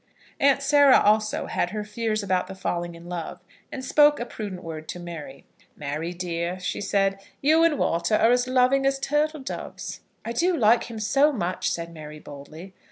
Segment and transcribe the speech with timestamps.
[0.39, 3.39] Aunt Sarah also had her fears about the falling in love,
[3.71, 5.45] and spoke a prudent word to Mary.
[5.75, 10.57] "Mary, dear," she said, "you and Walter are as loving as turtle doves." "I do
[10.57, 12.73] like him so much," said Mary, boldly.